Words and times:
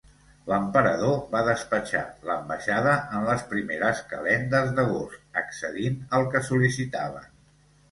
L'Emperador 0.51 1.11
va 1.35 1.43
despatxar 1.47 2.01
l'ambaixada 2.29 2.95
en 3.19 3.29
les 3.29 3.45
primeres 3.53 4.03
calendes 4.15 4.75
d'agost 4.81 5.39
accedint 5.45 6.03
al 6.21 6.29
que 6.35 6.45
sol·licitaven. 6.51 7.33